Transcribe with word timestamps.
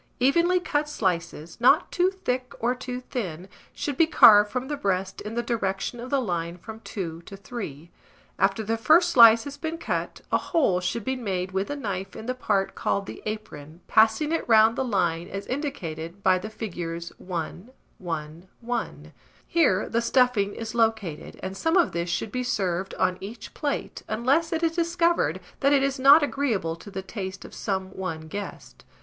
Evenly 0.19 0.59
cut 0.59 0.89
slices, 0.89 1.61
not 1.61 1.91
too 1.91 2.09
thick 2.09 2.53
or 2.59 2.73
too 2.73 3.01
thin, 3.01 3.47
should 3.71 3.97
be 3.97 4.07
carved 4.07 4.49
from 4.49 4.67
the 4.67 4.75
breast 4.75 5.21
in 5.21 5.35
the 5.35 5.43
direction 5.43 5.99
of 5.99 6.09
the 6.09 6.19
line 6.19 6.57
from 6.57 6.79
2 6.79 7.21
to 7.27 7.37
3; 7.37 7.91
after 8.39 8.63
the 8.63 8.77
first 8.77 9.09
slice 9.11 9.43
has 9.43 9.57
been 9.57 9.77
cut, 9.77 10.21
a 10.31 10.39
hole 10.39 10.79
should 10.79 11.05
be 11.05 11.15
made 11.15 11.51
with 11.51 11.67
the 11.67 11.75
knife 11.75 12.15
in 12.15 12.25
the 12.25 12.33
part 12.33 12.73
called 12.73 13.05
the 13.05 13.21
apron, 13.27 13.81
passing 13.87 14.31
it 14.31 14.43
round 14.49 14.75
the 14.75 14.83
line, 14.83 15.27
as 15.27 15.45
indicated 15.45 16.23
by 16.23 16.39
the 16.39 16.49
figures 16.49 17.11
1, 17.19 17.69
1, 17.99 18.47
1: 18.59 19.13
here 19.45 19.87
the 19.87 20.01
stuffing 20.01 20.55
is 20.55 20.73
located, 20.73 21.39
and 21.43 21.55
some 21.55 21.77
of 21.77 21.91
this 21.91 22.09
should 22.09 22.31
be 22.31 22.41
served 22.41 22.95
on 22.95 23.19
each 23.21 23.53
plate, 23.53 24.01
unless 24.07 24.51
it 24.51 24.63
is 24.63 24.71
discovered 24.71 25.39
that 25.59 25.71
it 25.73 25.83
is 25.83 25.99
not 25.99 26.23
agreeable 26.23 26.75
to 26.75 26.89
the 26.89 27.03
taste 27.03 27.45
of 27.45 27.53
some 27.53 27.89
one 27.95 28.21
guest. 28.21 28.83